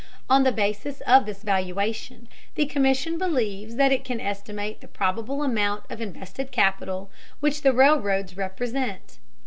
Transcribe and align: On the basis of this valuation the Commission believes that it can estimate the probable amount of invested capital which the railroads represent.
On 0.31 0.41
the 0.41 0.51
basis 0.51 1.01
of 1.01 1.27
this 1.27 1.43
valuation 1.43 2.27
the 2.55 2.65
Commission 2.65 3.19
believes 3.19 3.75
that 3.75 3.91
it 3.91 4.03
can 4.03 4.19
estimate 4.19 4.81
the 4.81 4.87
probable 4.87 5.43
amount 5.43 5.83
of 5.91 6.01
invested 6.01 6.49
capital 6.51 7.11
which 7.39 7.61
the 7.61 7.71
railroads 7.71 8.35
represent. 8.35 9.19